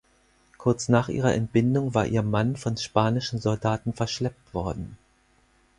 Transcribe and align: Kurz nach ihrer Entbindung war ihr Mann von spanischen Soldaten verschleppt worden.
Kurz 0.57 0.89
nach 0.89 1.09
ihrer 1.09 1.35
Entbindung 1.35 1.93
war 1.93 2.07
ihr 2.07 2.23
Mann 2.23 2.55
von 2.55 2.75
spanischen 2.75 3.37
Soldaten 3.39 3.93
verschleppt 3.93 4.51
worden. 4.51 4.97